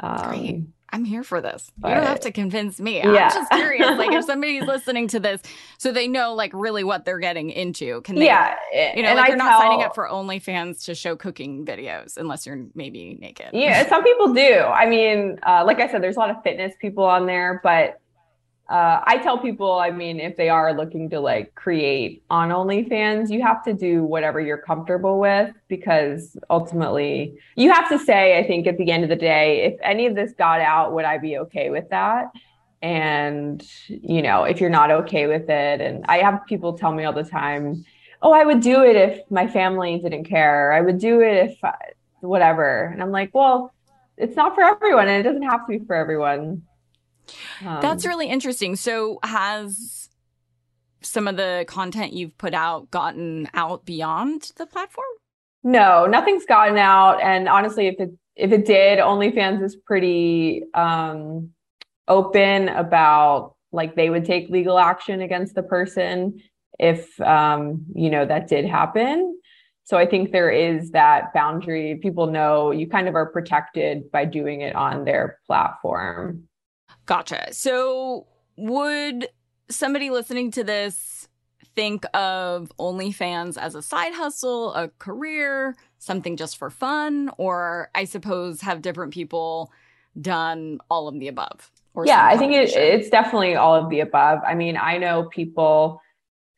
Um 0.01 0.74
I'm 0.95 1.05
here 1.05 1.25
for 1.25 1.41
this. 1.41 1.73
you 1.85 1.91
don't 1.91 2.05
have 2.05 2.21
to 2.21 2.31
convince 2.31 2.79
me. 2.79 2.99
Yeah. 2.99 3.09
I'm 3.09 3.31
just 3.31 3.51
curious. 3.51 3.99
Like, 3.99 4.13
if 4.13 4.25
somebody's 4.27 4.63
listening 4.63 5.09
to 5.09 5.19
this, 5.19 5.43
so 5.77 5.91
they 5.91 6.07
know 6.07 6.35
like 6.35 6.53
really 6.55 6.85
what 6.85 7.05
they're 7.05 7.19
getting 7.19 7.51
into, 7.51 8.01
can 8.03 8.15
they? 8.15 8.27
yeah 8.27 8.55
You 8.73 9.03
know, 9.03 9.09
and 9.09 9.19
like 9.19 9.27
I 9.27 9.29
you're 9.29 9.37
not 9.37 9.61
signing 9.61 9.83
up 9.83 9.97
for 9.97 10.09
OnlyFans 10.09 10.85
to 10.85 10.95
show 10.95 11.17
cooking 11.17 11.67
videos 11.67 12.17
unless 12.17 12.47
you're 12.47 12.67
maybe 12.77 13.19
naked. 13.21 13.49
Yeah, 13.53 13.89
some 13.89 14.05
people 14.05 14.33
do. 14.33 14.61
I 14.61 14.87
mean, 14.89 15.41
uh, 15.43 15.65
like 15.67 15.81
I 15.81 15.91
said, 15.91 16.01
there's 16.01 16.15
a 16.15 16.21
lot 16.21 16.31
of 16.31 16.41
fitness 16.45 16.75
people 16.81 17.03
on 17.03 17.27
there, 17.27 17.61
but 17.65 18.01
uh, 18.69 19.01
I 19.05 19.19
tell 19.19 19.37
people, 19.37 19.79
I 19.79 19.91
mean, 19.91 20.19
if 20.19 20.37
they 20.37 20.49
are 20.49 20.73
looking 20.73 21.11
to 21.11 21.21
like 21.21 21.55
create 21.55 22.23
on 22.31 22.49
OnlyFans, 22.49 23.31
you 23.31 23.43
have 23.43 23.63
to 23.65 23.75
do 23.75 24.05
whatever 24.05 24.41
you're 24.41 24.59
comfortable 24.59 25.21
with 25.21 25.55
because 25.69 26.37
ultimately 26.49 27.39
you 27.57 27.71
have 27.71 27.89
to 27.91 27.99
say, 27.99 28.39
I 28.39 28.47
think 28.47 28.67
at 28.67 28.79
the 28.79 28.91
end 28.91 29.03
of 29.03 29.11
the 29.11 29.17
day, 29.17 29.65
if 29.65 29.79
any 29.83 30.07
of 30.07 30.15
this 30.15 30.33
got 30.33 30.63
out, 30.63 30.95
would 30.95 31.05
I 31.05 31.19
be 31.19 31.37
okay 31.39 31.69
with 31.69 31.91
that? 31.91 32.33
And, 32.81 33.63
you 33.89 34.23
know, 34.23 34.45
if 34.45 34.61
you're 34.61 34.71
not 34.71 34.91
okay 34.91 35.27
with 35.27 35.49
it, 35.51 35.81
and 35.81 36.05
I 36.07 36.19
have 36.19 36.41
people 36.47 36.77
tell 36.77 36.93
me 36.93 37.05
all 37.05 37.13
the 37.13 37.25
time, 37.25 37.85
oh, 38.23 38.33
I 38.33 38.45
would 38.45 38.61
do 38.61 38.83
it 38.83 38.97
if 38.97 39.31
my 39.31 39.47
family 39.47 39.99
didn't 39.99 40.25
care. 40.25 40.73
I 40.73 40.81
would 40.81 40.99
do 40.99 41.21
it 41.21 41.51
if 41.51 41.59
whatever. 42.21 42.87
And 42.87 43.03
I'm 43.03 43.11
like, 43.11 43.31
well, 43.35 43.75
it's 44.17 44.37
not 44.37 44.55
for 44.55 44.63
everyone 44.63 45.09
and 45.09 45.21
it 45.21 45.29
doesn't 45.29 45.43
have 45.43 45.67
to 45.67 45.79
be 45.79 45.85
for 45.85 45.95
everyone. 45.95 46.63
Um, 47.65 47.81
That's 47.81 48.07
really 48.07 48.29
interesting. 48.29 48.77
So, 48.77 49.19
has 49.23 50.09
some 51.03 51.29
of 51.29 51.37
the 51.37 51.65
content 51.69 52.13
you've 52.13 52.37
put 52.39 52.55
out 52.55 52.91
gotten 52.91 53.49
out 53.55 53.85
beyond 53.85 54.53
the 54.57 54.67
platform? 54.67 55.07
no, 55.65 56.05
nothing's 56.07 56.45
gotten 56.45 56.77
out. 56.77 57.21
And 57.23 57.49
honestly, 57.49 57.89
if 57.89 57.99
it 57.99 58.11
if 58.37 58.53
it 58.53 58.67
did, 58.67 58.99
OnlyFans 58.99 59.63
is 59.63 59.75
pretty 59.75 60.63
um 60.75 61.51
open 62.07 62.69
about 62.69 63.57
like 63.73 63.97
they 63.97 64.11
would 64.11 64.27
take 64.27 64.51
legal 64.51 64.79
action 64.79 65.23
against 65.23 65.55
the 65.55 65.63
person 65.63 66.41
if 66.79 67.19
um, 67.21 67.87
you 67.95 68.11
know, 68.11 68.27
that 68.27 68.47
did 68.47 68.67
happen. 68.67 69.39
So 69.85 69.97
I 69.97 70.07
think 70.07 70.33
there 70.33 70.51
is 70.51 70.91
that 70.91 71.33
boundary. 71.35 71.99
People 72.01 72.27
know 72.27 72.71
you 72.71 72.87
kind 72.89 73.09
of 73.09 73.15
are 73.15 73.27
protected 73.27 74.11
by 74.11 74.27
doing 74.27 74.61
it 74.61 74.77
on 74.77 75.05
their 75.05 75.39
platform. 75.47 76.45
Gotcha. 77.07 77.53
So, 77.53 78.27
would 78.57 79.29
somebody 79.69 80.11
listening 80.11 80.51
to 80.53 80.65
this 80.65 81.29
think 81.75 82.05
of 82.15 82.73
OnlyFans 82.79 83.59
as 83.59 83.75
a 83.75 83.83
side 83.83 84.15
hustle, 84.15 84.73
a 84.75 84.89
career, 84.99 85.77
something 85.99 86.37
just 86.37 86.57
for 86.57 86.71
fun, 86.71 87.31
or 87.37 87.91
I 87.95 88.05
suppose 88.05 88.61
have 88.61 88.83
different 88.83 89.13
people 89.13 89.73
done 90.21 90.79
all 90.89 91.09
of 91.09 91.19
the 91.19 91.29
above? 91.29 91.71
Or 91.95 92.07
yeah, 92.07 92.25
I 92.27 92.37
think 92.37 92.53
it, 92.53 92.71
it's 92.75 93.09
definitely 93.09 93.55
all 93.55 93.75
of 93.75 93.89
the 93.89 94.01
above. 94.01 94.41
I 94.47 94.55
mean, 94.55 94.77
I 94.77 94.99
know 94.99 95.29
people, 95.31 96.01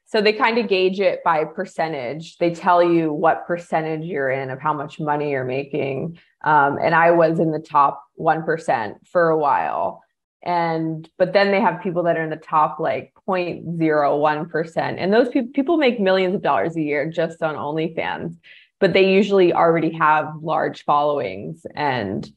so 0.07 0.21
they 0.21 0.33
kind 0.33 0.59
of 0.59 0.69
gauge 0.69 1.01
it 1.01 1.23
by 1.25 1.45
percentage. 1.45 2.39
They 2.39 2.55
tell 2.55 2.83
you 2.83 3.13
what 3.13 3.47
percentage 3.47 4.05
you're 4.05 4.31
in 4.31 4.51
of 4.51 4.61
how 4.61 4.73
much 4.73 4.99
money 4.99 5.31
you're 5.31 5.45
making. 5.45 6.19
Um, 6.45 6.79
and 6.83 6.95
I 6.95 7.11
was 7.11 7.39
in 7.39 7.51
the 7.51 7.59
top 7.59 8.03
1% 8.19 8.95
for 9.11 9.29
a 9.29 9.39
while. 9.39 10.03
And, 10.43 11.09
but 11.19 11.33
then 11.33 11.51
they 11.51 11.61
have 11.61 11.83
people 11.83 12.05
that 12.05 12.17
are 12.17 12.23
in 12.23 12.31
the 12.31 12.37
top 12.37 12.79
like 12.79 13.13
0.01%. 13.29 14.77
And 14.77 15.13
those 15.13 15.29
people, 15.29 15.51
people 15.53 15.77
make 15.77 15.99
millions 15.99 16.35
of 16.35 16.43
dollars 16.43 16.77
a 16.77 16.83
year 16.83 17.11
just 17.11 17.43
on 17.43 17.57
OnlyFans, 17.57 18.37
but 18.79 18.93
they 18.93 19.13
usually 19.13 19.53
already 19.53 19.91
have 19.91 20.35
large 20.41 20.85
followings 20.85 21.67
and 21.75 22.31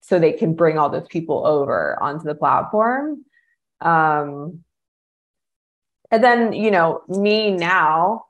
so 0.00 0.18
they 0.18 0.32
can 0.32 0.54
bring 0.54 0.78
all 0.78 0.88
those 0.88 1.08
people 1.08 1.46
over 1.46 2.00
onto 2.00 2.24
the 2.24 2.34
platform. 2.34 3.24
Um, 3.80 4.60
and 6.10 6.22
then, 6.22 6.52
you 6.52 6.70
know, 6.70 7.02
me 7.08 7.50
now, 7.50 8.26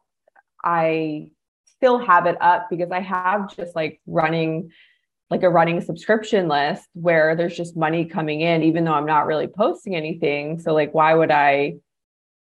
I 0.65 1.31
still 1.77 1.99
have 1.99 2.27
it 2.27 2.41
up 2.41 2.69
because 2.71 2.91
I 2.91 3.01
have 3.01 3.55
just 3.55 3.77
like 3.77 4.01
running 4.07 4.71
like 5.30 5.42
a 5.42 5.50
running 5.50 5.80
subscription 5.80 6.49
list 6.49 6.88
where 6.92 7.35
there's 7.35 7.56
just 7.56 7.76
money 7.76 8.04
coming 8.04 8.42
in, 8.42 8.62
even 8.62 8.85
though 8.85 8.95
I'm 8.95 9.06
not 9.06 9.26
really 9.26 9.49
posting 9.49 9.97
anything. 9.97 10.61
So, 10.61 10.73
like, 10.73 10.95
why 10.95 11.14
would 11.14 11.30
I 11.30 11.76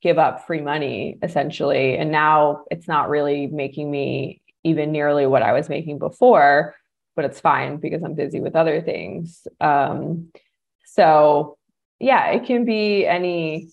give 0.01 0.17
up 0.17 0.45
free 0.45 0.61
money 0.61 1.17
essentially? 1.23 1.97
And 1.97 2.11
now 2.11 2.63
it's 2.69 2.87
not 2.87 3.09
really 3.09 3.47
making 3.47 3.89
me 3.89 4.41
even 4.63 4.91
nearly 4.91 5.25
what 5.25 5.41
I 5.41 5.53
was 5.53 5.67
making 5.67 5.99
before, 5.99 6.75
but 7.15 7.25
it's 7.25 7.39
fine 7.39 7.77
because 7.77 8.03
I'm 8.03 8.13
busy 8.13 8.39
with 8.39 8.55
other 8.55 8.81
things. 8.81 9.47
Um, 9.59 10.31
so, 10.85 11.57
yeah, 11.99 12.27
it 12.31 12.45
can 12.45 12.65
be 12.65 13.05
any 13.05 13.69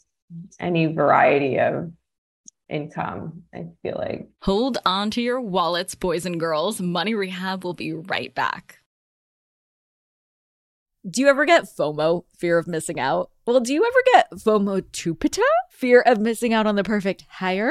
any 0.59 0.87
variety 0.87 1.59
of 1.59 1.93
income, 2.69 3.45
I 3.55 3.67
feel 3.83 3.97
like. 3.97 4.29
Hold 4.43 4.79
on 4.85 5.11
to 5.13 5.23
your 5.23 5.41
wallets, 5.41 5.95
boys 5.95 6.27
and 6.27 6.41
girls. 6.41 6.81
Money 6.81 7.15
Rehab 7.15 7.63
will 7.63 7.75
be 7.75 7.93
right 7.93 8.35
back. 8.35 8.81
Do 11.09 11.21
you 11.21 11.29
ever 11.29 11.45
get 11.45 11.67
FOMO, 11.67 12.25
fear 12.37 12.59
of 12.59 12.67
missing 12.67 12.99
out? 12.99 13.31
Well, 13.47 13.61
do 13.61 13.73
you 13.73 13.85
ever 13.85 14.03
get 14.13 14.31
FOMO 14.33 14.81
tupita, 14.91 15.45
fear 15.71 16.01
of 16.01 16.19
missing 16.19 16.53
out 16.53 16.67
on 16.67 16.75
the 16.75 16.83
perfect 16.83 17.25
hire? 17.29 17.71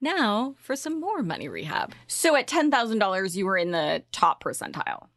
Now 0.00 0.54
for 0.58 0.76
some 0.76 1.00
more 1.00 1.22
money 1.22 1.48
rehab. 1.48 1.92
So 2.06 2.36
at 2.36 2.46
$10,000, 2.46 3.36
you 3.36 3.46
were 3.46 3.56
in 3.56 3.70
the 3.70 4.02
top 4.12 4.42
percentile. 4.42 5.08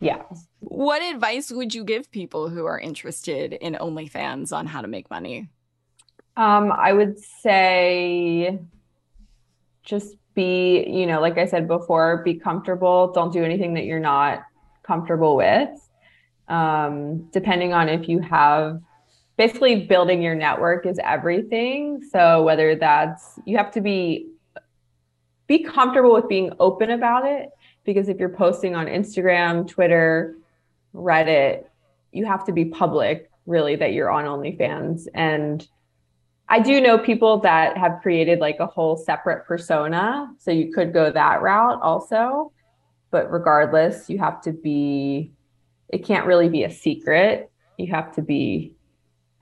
Yeah. 0.00 0.22
What 0.58 1.02
advice 1.02 1.50
would 1.52 1.74
you 1.74 1.84
give 1.84 2.10
people 2.10 2.48
who 2.48 2.64
are 2.66 2.78
interested 2.78 3.52
in 3.52 3.74
OnlyFans 3.74 4.52
on 4.52 4.66
how 4.66 4.80
to 4.80 4.88
make 4.88 5.08
money? 5.10 5.48
Um, 6.36 6.72
I 6.72 6.92
would 6.92 7.18
say 7.18 8.58
just 9.82 10.16
be, 10.34 10.84
you 10.88 11.06
know, 11.06 11.20
like 11.20 11.38
I 11.38 11.46
said 11.46 11.68
before, 11.68 12.22
be 12.24 12.34
comfortable. 12.34 13.12
Don't 13.12 13.32
do 13.32 13.44
anything 13.44 13.74
that 13.74 13.84
you're 13.84 14.00
not 14.00 14.42
comfortable 14.82 15.36
with. 15.36 15.70
Um, 16.48 17.28
depending 17.30 17.72
on 17.72 17.88
if 17.88 18.08
you 18.08 18.20
have 18.20 18.80
basically 19.42 19.74
building 19.86 20.22
your 20.22 20.36
network 20.36 20.86
is 20.86 21.00
everything. 21.02 22.00
So 22.12 22.44
whether 22.44 22.76
that's 22.76 23.40
you 23.44 23.56
have 23.56 23.72
to 23.72 23.80
be 23.80 24.28
be 25.48 25.64
comfortable 25.64 26.14
with 26.14 26.28
being 26.28 26.52
open 26.60 26.90
about 26.90 27.26
it 27.26 27.48
because 27.82 28.08
if 28.08 28.20
you're 28.20 28.28
posting 28.28 28.76
on 28.76 28.86
Instagram, 28.86 29.66
Twitter, 29.66 30.36
Reddit, 30.94 31.64
you 32.12 32.24
have 32.24 32.44
to 32.44 32.52
be 32.52 32.66
public 32.66 33.32
really 33.44 33.74
that 33.74 33.92
you're 33.92 34.12
on 34.12 34.26
OnlyFans 34.26 35.08
and 35.12 35.66
I 36.48 36.60
do 36.60 36.80
know 36.80 36.96
people 36.98 37.38
that 37.40 37.76
have 37.76 37.98
created 38.00 38.38
like 38.38 38.58
a 38.60 38.66
whole 38.66 38.96
separate 38.96 39.44
persona. 39.46 40.30
So 40.38 40.50
you 40.50 40.72
could 40.72 40.92
go 40.92 41.10
that 41.10 41.40
route 41.40 41.80
also. 41.82 42.52
But 43.10 43.32
regardless, 43.32 44.10
you 44.10 44.18
have 44.18 44.42
to 44.42 44.52
be, 44.52 45.32
it 45.88 46.04
can't 46.04 46.26
really 46.26 46.50
be 46.50 46.64
a 46.64 46.70
secret. 46.70 47.50
You 47.78 47.92
have 47.94 48.14
to 48.16 48.22
be 48.22 48.74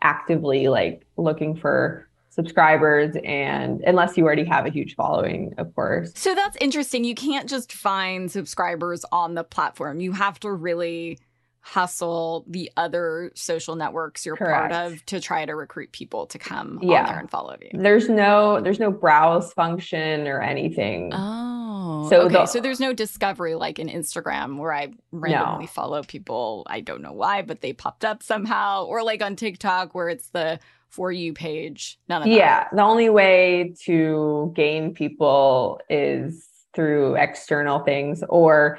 actively 0.03 0.69
like 0.69 1.07
looking 1.17 1.57
for 1.57 2.09
subscribers 2.31 3.17
and 3.25 3.83
unless 3.87 4.17
you 4.17 4.25
already 4.25 4.45
have 4.45 4.65
a 4.65 4.71
huge 4.71 4.95
following 4.95 5.53
of 5.59 5.75
course. 5.75 6.13
So 6.15 6.35
that's 6.35 6.57
interesting. 6.61 7.05
You 7.05 7.15
can't 7.15 7.49
just 7.49 7.73
find 7.73 8.31
subscribers 8.31 9.05
on 9.11 9.35
the 9.35 9.45
platform. 9.45 10.01
You 10.01 10.13
have 10.13 10.39
to 10.41 10.53
really 10.53 11.19
hustle 11.63 12.45
the 12.49 12.71
other 12.77 13.31
social 13.35 13.77
networks 13.77 14.25
you're 14.25 14.37
Correct. 14.37 14.73
part 14.73 14.93
of 14.93 15.05
to 15.07 15.21
try 15.21 15.45
to 15.45 15.55
recruit 15.55 15.93
people 15.93 16.27
to 16.27 16.39
come 16.39 16.79
yeah. 16.83 17.01
on 17.01 17.07
there 17.07 17.19
and 17.19 17.31
follow 17.31 17.57
you. 17.61 17.71
There's 17.75 18.09
no 18.09 18.61
there's 18.61 18.81
no 18.81 18.91
browse 18.91 19.53
function 19.53 20.27
or 20.27 20.41
anything. 20.41 21.13
Oh 21.13 21.60
so 22.09 22.23
okay. 22.23 22.35
The, 22.35 22.47
so 22.47 22.61
there's 22.61 22.81
no 22.81 22.93
discovery 22.93 23.55
like 23.55 23.79
in 23.79 23.89
Instagram 23.89 24.59
where 24.59 24.73
I 24.73 24.93
randomly 25.13 25.65
no. 25.65 25.71
follow 25.71 26.03
people. 26.03 26.67
I 26.67 26.81
don't 26.81 27.03
know 27.03 27.13
why, 27.13 27.43
but 27.43 27.61
they 27.61 27.73
popped 27.73 28.05
up 28.05 28.23
somehow, 28.23 28.85
or 28.85 29.03
like 29.03 29.23
on 29.23 29.37
TikTok 29.37 29.95
where 29.95 30.09
it's 30.09 30.29
the 30.29 30.59
for 30.89 31.13
you 31.13 31.33
page. 31.33 31.99
None 32.09 32.23
of 32.23 32.29
that. 32.29 32.35
yeah, 32.35 32.65
that. 32.65 32.77
the 32.77 32.83
only 32.83 33.09
way 33.09 33.75
to 33.85 34.53
gain 34.55 34.93
people 34.95 35.81
is 35.89 36.49
through 36.75 37.17
external 37.17 37.81
things 37.81 38.23
or 38.29 38.79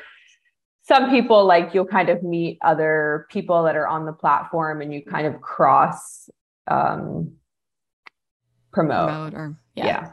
some 0.83 1.09
people 1.09 1.45
like 1.45 1.73
you'll 1.73 1.85
kind 1.85 2.09
of 2.09 2.23
meet 2.23 2.57
other 2.63 3.27
people 3.29 3.63
that 3.63 3.75
are 3.75 3.87
on 3.87 4.05
the 4.05 4.13
platform 4.13 4.81
and 4.81 4.93
you 4.93 5.03
kind 5.03 5.27
of 5.27 5.41
cross 5.41 6.29
um 6.67 7.31
promote, 8.71 9.09
promote 9.09 9.33
or 9.33 9.57
yeah. 9.75 9.85
yeah. 9.85 10.11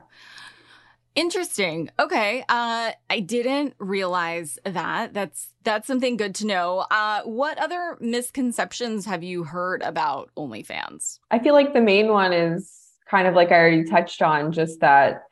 Interesting. 1.19 1.91
Okay. 1.99 2.45
Uh, 2.49 2.93
I 3.11 3.19
didn't 3.19 3.75
realize 3.81 4.57
that. 4.65 5.15
That's 5.15 5.49
that's 5.65 5.89
something 5.89 6.17
good 6.17 6.33
to 6.37 6.47
know. 6.47 6.87
Uh, 6.93 7.23
what 7.23 7.59
other 7.59 7.99
misconceptions 7.99 9.05
have 9.05 9.25
you 9.25 9.43
heard 9.43 9.83
about 9.83 10.31
OnlyFans? 10.37 11.19
I 11.33 11.41
feel 11.41 11.55
like 11.55 11.75
the 11.75 11.81
main 11.81 12.07
one 12.07 12.33
is 12.33 12.73
kind 13.11 13.27
of 13.27 13.35
like 13.35 13.51
I 13.51 13.57
already 13.57 13.83
touched 13.83 14.23
on, 14.23 14.53
just 14.53 14.79
that 14.79 15.25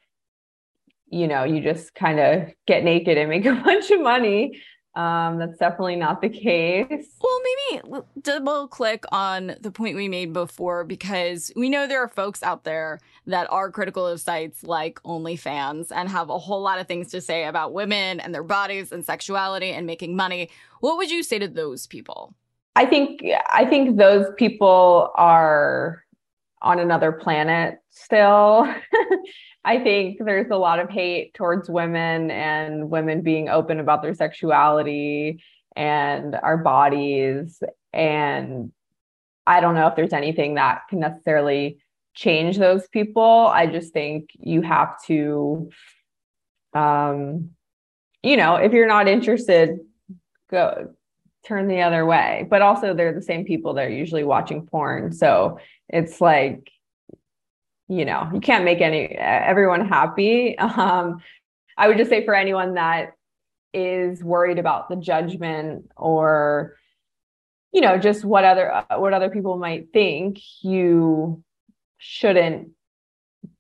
you 1.09 1.29
know 1.29 1.45
you 1.45 1.61
just 1.63 1.95
kind 1.95 2.19
of 2.19 2.49
get 2.67 2.83
naked 2.83 3.17
and 3.17 3.31
make 3.31 3.47
a 3.47 3.55
bunch 3.65 3.93
of 3.93 4.01
money. 4.01 4.61
Um, 4.97 5.39
that's 5.39 5.59
definitely 5.59 5.97
not 5.97 6.23
the 6.23 6.31
case. 6.31 6.87
Well, 7.21 7.41
maybe 7.71 8.03
double 8.23 8.67
click 8.67 9.05
on 9.13 9.55
the 9.61 9.71
point 9.71 9.95
we 9.95 10.09
made 10.09 10.33
before 10.33 10.85
because 10.85 11.53
we 11.55 11.69
know 11.69 11.87
there 11.87 12.03
are 12.03 12.09
folks 12.09 12.43
out 12.43 12.65
there 12.65 13.01
that 13.27 13.47
are 13.51 13.71
critical 13.71 14.07
of 14.07 14.23
sites 14.23 14.65
like 14.65 15.03
OnlyFans 15.03 15.93
and 15.95 16.09
have 16.09 16.31
a 16.31 16.39
whole 16.39 16.63
lot 16.63 16.79
of 16.79 16.89
things 16.89 17.11
to 17.11 17.21
say 17.21 17.45
about 17.45 17.75
women 17.75 18.21
and 18.21 18.35
their 18.35 18.43
bodies 18.43 18.91
and 18.91 19.05
sexuality 19.05 19.71
and 19.71 19.87
making 19.87 20.17
money. 20.17 20.49
What 20.81 20.97
would 20.97 21.11
you 21.11 21.23
say 21.23 21.39
to 21.41 21.49
those 21.49 21.87
people? 21.87 22.35
I 22.75 22.87
think 22.87 23.23
I 23.51 23.67
think 23.67 23.99
those 23.99 24.27
people 24.37 25.11
are 25.17 26.05
on 26.67 26.81
another 26.81 27.13
planet 27.13 27.79
still. 27.91 28.67
I 29.65 29.79
think 29.79 30.19
there's 30.25 30.51
a 30.51 30.57
lot 30.57 30.81
of 30.81 30.91
hate 30.91 31.33
towards 31.35 31.71
women 31.71 32.31
and 32.31 32.91
women 32.91 33.23
being 33.23 33.49
open 33.49 33.81
about 33.81 34.03
their 34.03 34.15
sexuality 34.15 35.43
and 35.75 36.35
our 36.35 36.57
bodies. 36.57 37.63
And 37.93 38.73
I 39.47 39.61
don't 39.61 39.75
know 39.77 39.87
if 39.87 39.95
there's 39.95 40.13
anything 40.13 40.55
that 40.55 40.83
can 40.91 41.01
necessarily 41.01 41.79
change 42.15 42.59
those 42.59 42.89
people. 42.89 43.23
I 43.53 43.67
just 43.67 43.93
think 43.93 44.31
you 44.35 44.63
have 44.63 45.01
to, 45.07 45.71
um, 46.75 47.51
you 48.23 48.37
know, 48.37 48.57
if 48.57 48.73
you're 48.73 48.89
not 48.89 49.07
interested, 49.07 49.79
go 50.51 50.96
turn 51.47 51.69
the 51.69 51.83
other 51.83 52.05
way. 52.05 52.47
But 52.49 52.63
also, 52.63 52.95
they're 52.95 53.15
the 53.15 53.23
same 53.23 53.45
people 53.45 53.75
that 53.75 53.87
are 53.87 53.91
usually 53.91 54.25
watching 54.25 54.67
porn. 54.67 55.13
So 55.13 55.59
it's 55.89 56.21
like, 56.21 56.71
you 57.89 58.05
know, 58.05 58.29
you 58.33 58.41
can't 58.41 58.65
make 58.65 58.81
any 58.81 59.07
everyone 59.07 59.87
happy. 59.87 60.57
Um, 60.77 61.23
I 61.79 61.89
would 61.89 61.99
just 61.99 62.11
say 62.11 62.25
for 62.25 62.35
anyone 62.35 62.75
that 62.75 63.13
is 63.75 64.25
worried 64.25 64.59
about 64.59 64.89
the 64.89 64.97
judgment 64.97 65.91
or 65.97 66.77
you 67.73 67.83
know 67.83 67.99
just 67.99 68.25
what 68.25 68.45
other 68.45 68.73
uh, 68.73 68.99
what 68.99 69.13
other 69.13 69.29
people 69.29 69.59
might 69.59 69.93
think 69.93 70.39
you 70.63 71.45
shouldn't 71.99 72.71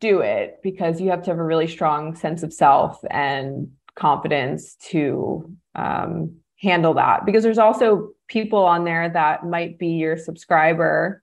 do 0.01 0.21
it 0.21 0.59
because 0.63 1.01
you 1.01 1.11
have 1.11 1.23
to 1.23 1.31
have 1.31 1.39
a 1.39 1.45
really 1.45 1.67
strong 1.67 2.15
sense 2.15 2.43
of 2.43 2.53
self 2.53 2.99
and 3.11 3.73
confidence 3.95 4.77
to 4.77 5.55
um, 5.75 6.37
handle 6.61 6.95
that. 6.95 7.25
Because 7.27 7.43
there's 7.43 7.59
also 7.59 8.13
people 8.29 8.65
on 8.65 8.85
there 8.85 9.09
that 9.09 9.45
might 9.45 9.79
be 9.79 9.89
your 9.89 10.17
subscriber 10.17 11.23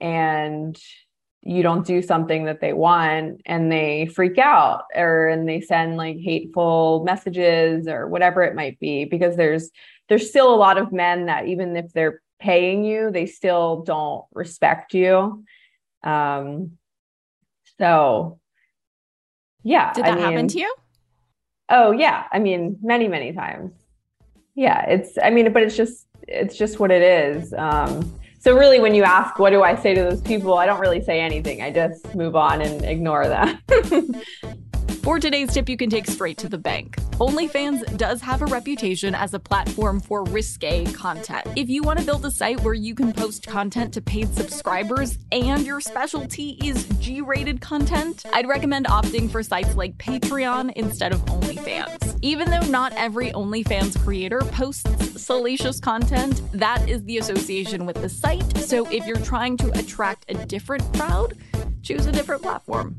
and 0.00 0.78
you 1.42 1.62
don't 1.62 1.86
do 1.86 2.02
something 2.02 2.46
that 2.46 2.60
they 2.60 2.72
want 2.72 3.40
and 3.46 3.70
they 3.70 4.06
freak 4.06 4.36
out 4.36 4.82
or 4.94 5.28
and 5.28 5.48
they 5.48 5.60
send 5.60 5.96
like 5.96 6.16
hateful 6.18 7.04
messages 7.04 7.86
or 7.86 8.08
whatever 8.08 8.42
it 8.42 8.56
might 8.56 8.78
be. 8.80 9.04
Because 9.04 9.36
there's 9.36 9.70
there's 10.08 10.28
still 10.28 10.52
a 10.52 10.56
lot 10.56 10.78
of 10.78 10.92
men 10.92 11.26
that 11.26 11.46
even 11.46 11.76
if 11.76 11.92
they're 11.92 12.20
paying 12.38 12.84
you 12.84 13.10
they 13.10 13.26
still 13.26 13.82
don't 13.82 14.24
respect 14.32 14.92
you. 14.92 15.44
Um 16.02 16.72
so 17.78 18.40
yeah 19.62 19.92
did 19.92 20.04
that 20.04 20.12
I 20.12 20.16
mean, 20.16 20.24
happen 20.24 20.48
to 20.48 20.58
you? 20.58 20.74
Oh 21.68 21.92
yeah. 21.92 22.24
I 22.32 22.40
mean 22.40 22.78
many 22.82 23.06
many 23.06 23.32
times 23.32 23.72
yeah 24.56 24.84
it's 24.88 25.16
i 25.22 25.30
mean 25.30 25.52
but 25.52 25.62
it's 25.62 25.76
just 25.76 26.06
it's 26.26 26.56
just 26.56 26.80
what 26.80 26.90
it 26.90 27.02
is. 27.02 27.54
Um 27.54 28.12
so 28.40 28.56
really 28.56 28.80
when 28.80 28.94
you 28.94 29.04
ask 29.04 29.38
what 29.38 29.50
do 29.50 29.62
i 29.62 29.76
say 29.76 29.94
to 29.94 30.02
those 30.02 30.20
people 30.20 30.54
i 30.58 30.66
don't 30.66 30.80
really 30.80 31.00
say 31.00 31.20
anything. 31.20 31.62
I 31.62 31.70
just 31.70 32.14
move 32.14 32.34
on 32.34 32.62
and 32.62 32.84
ignore 32.84 33.28
them 33.28 33.60
For 35.06 35.20
today's 35.20 35.54
tip, 35.54 35.68
you 35.68 35.76
can 35.76 35.88
take 35.88 36.08
straight 36.08 36.36
to 36.38 36.48
the 36.48 36.58
bank. 36.58 36.96
OnlyFans 37.20 37.96
does 37.96 38.20
have 38.22 38.42
a 38.42 38.46
reputation 38.46 39.14
as 39.14 39.34
a 39.34 39.38
platform 39.38 40.00
for 40.00 40.24
risque 40.24 40.84
content. 40.86 41.46
If 41.54 41.68
you 41.68 41.84
want 41.84 42.00
to 42.00 42.04
build 42.04 42.26
a 42.26 42.30
site 42.32 42.60
where 42.62 42.74
you 42.74 42.92
can 42.92 43.12
post 43.12 43.46
content 43.46 43.94
to 43.94 44.02
paid 44.02 44.34
subscribers 44.34 45.16
and 45.30 45.64
your 45.64 45.80
specialty 45.80 46.58
is 46.60 46.88
G 46.98 47.20
rated 47.20 47.60
content, 47.60 48.26
I'd 48.32 48.48
recommend 48.48 48.86
opting 48.86 49.30
for 49.30 49.44
sites 49.44 49.76
like 49.76 49.96
Patreon 49.96 50.72
instead 50.72 51.12
of 51.12 51.24
OnlyFans. 51.26 52.18
Even 52.22 52.50
though 52.50 52.66
not 52.66 52.92
every 52.94 53.30
OnlyFans 53.30 54.02
creator 54.02 54.40
posts 54.40 55.22
salacious 55.22 55.78
content, 55.78 56.42
that 56.50 56.88
is 56.88 57.04
the 57.04 57.18
association 57.18 57.86
with 57.86 58.02
the 58.02 58.08
site. 58.08 58.58
So 58.58 58.90
if 58.90 59.06
you're 59.06 59.18
trying 59.18 59.56
to 59.58 59.70
attract 59.78 60.24
a 60.28 60.34
different 60.46 60.82
crowd, 60.94 61.38
choose 61.84 62.06
a 62.06 62.12
different 62.12 62.42
platform. 62.42 62.98